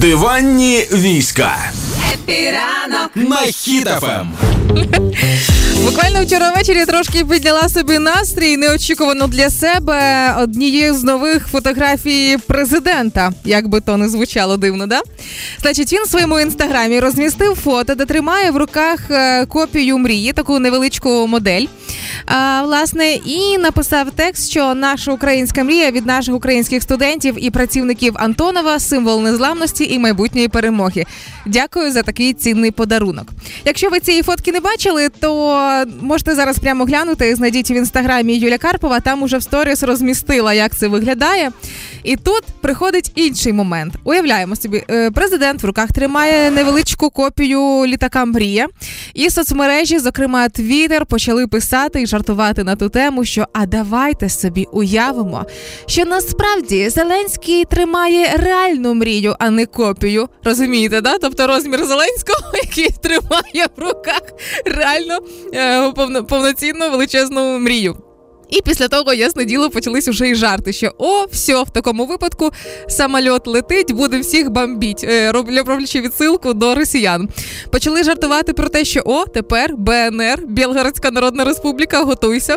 [0.00, 1.72] Диванні війська.
[2.14, 4.32] Е, і ранок на Хіт FM.
[5.84, 13.32] Буквально вчора ввечері трошки підняла собі настрій неочікувано для себе однією з нових фотографій президента,
[13.44, 15.00] як би то не звучало дивно, да?
[15.62, 20.58] Значить, він в своєму інстаграмі розмістив фото, де тримає в руках е, копію мрії, таку
[20.58, 21.66] невеличку модель.
[22.26, 28.14] А, Власне, і написав текст, що наша українська мрія від наших українських студентів і працівників
[28.16, 31.04] Антонова символ незламності і майбутньої перемоги.
[31.46, 33.26] Дякую за такий цінний подарунок.
[33.64, 37.34] Якщо ви цієї фотки не бачили, то можете зараз прямо глянути.
[37.34, 39.00] Знайдіть в інстаграмі Юля Карпова.
[39.00, 41.50] Там уже в сторіс розмістила, як це виглядає.
[42.02, 43.94] І тут приходить інший момент.
[44.04, 48.68] Уявляємо собі, е, президент в руках тримає невеличку копію літака Мрія,
[49.14, 54.66] і соцмережі, зокрема Твіттер, почали писати і жартувати на ту тему, що а давайте собі
[54.72, 55.46] уявимо,
[55.86, 60.28] що насправді Зеленський тримає реальну мрію, а не копію.
[60.44, 61.18] Розумієте, да?
[61.18, 64.22] Тобто розмір Зеленського, який тримає в руках
[64.64, 65.18] реально
[65.54, 67.96] е, повноцінну величезну мрію.
[68.50, 72.50] І після того, ясне діло, почались вже і жарти, що о, все, в такому випадку
[72.88, 77.28] самольот летить, буде всіх бомбіть, е, роблячи відсилку до росіян.
[77.70, 82.56] Почали жартувати про те, що о, тепер БНР, Білгородська Народна Республіка, готуйся.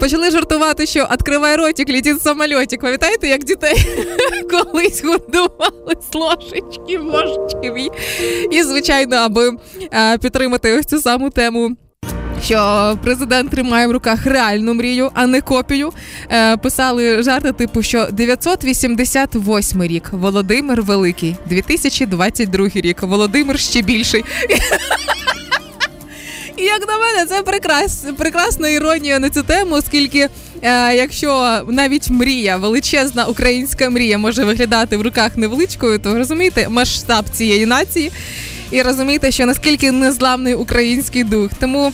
[0.00, 2.80] Почали жартувати, що відкривай ротик, літить самольотик.
[2.80, 3.86] Пам'ятаєте, як дітей
[4.50, 7.90] колись годували з ложечки, ложечки.
[8.50, 9.52] І, звичайно, аби
[9.92, 11.76] е, підтримати ось цю саму тему
[12.44, 15.92] що президент тримає в руках реальну мрію, а не копію.
[16.30, 23.02] Е, Писали жарти, типу, що 988 рік Володимир Великий, 2022 рік.
[23.02, 24.24] Володимир ще більший.
[26.56, 30.28] І як на мене, це прекрас, прекрасна іронія на цю тему, оскільки
[30.62, 37.24] е, якщо навіть мрія, величезна українська мрія може виглядати в руках невеличкою, то розумієте масштаб
[37.32, 38.12] цієї нації
[38.70, 41.50] і розумієте, що наскільки незламний український дух.
[41.60, 41.92] Тому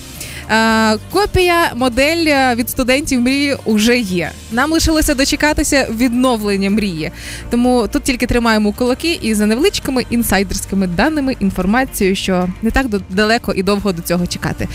[1.10, 4.30] копія модель е, від студентів мрії вже є.
[4.52, 7.10] Нам лишилося дочекатися відновлення мрії.
[7.50, 13.52] Тому тут тільки тримаємо кулаки і за невеличкими інсайдерськими даними інформацією, що не так далеко
[13.52, 14.68] і довго до цього чекати.